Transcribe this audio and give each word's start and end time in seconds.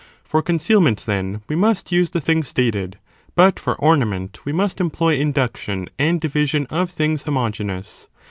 For 0.23 0.41
concealment 0.41 1.05
then, 1.05 1.43
we 1.47 1.55
must 1.55 1.91
use 1.91 2.09
the 2.09 2.19
thing 2.19 2.41
0. 2.41 2.41
rauction 2.41 2.45
stated, 2.49 2.99
but 3.35 3.59
for 3.59 3.75
ornament, 3.75 4.39
we 4.45 4.51
must 4.51 4.81
employ 4.81 5.15
induc 5.17 5.59
and 5.69 5.85
division 5.85 5.85
to 5.85 5.85
tion 5.85 5.89
and 5.99 6.19
division 6.21 6.67
of 6.71 6.89
things 6.89 7.21
homogeneous. 7.21 8.07